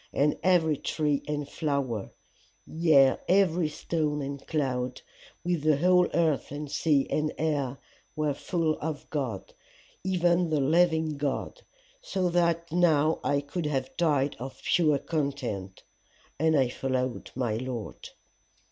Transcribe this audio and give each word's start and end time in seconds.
And 0.11 0.35
every 0.41 0.77
tree 0.77 1.21
and 1.27 1.47
flower, 1.47 2.09
yea 2.65 3.17
every 3.27 3.69
stone 3.69 4.23
and 4.23 4.43
cloud, 4.47 5.01
with 5.43 5.61
the 5.61 5.77
whole 5.77 6.09
earth 6.15 6.49
and 6.51 6.71
sea 6.71 7.05
and 7.11 7.31
air, 7.37 7.77
were 8.15 8.33
full 8.33 8.79
of 8.81 9.07
God, 9.11 9.53
even 10.03 10.49
the 10.49 10.59
living 10.59 11.17
God 11.17 11.61
so 12.01 12.29
that 12.29 12.71
now 12.71 13.19
I 13.23 13.41
could 13.41 13.67
have 13.67 13.95
died 13.95 14.35
of 14.39 14.59
pure 14.63 14.97
content. 14.97 15.83
And 16.39 16.57
I 16.57 16.69
followed 16.69 17.29
my 17.35 17.57
Lord. 17.57 18.09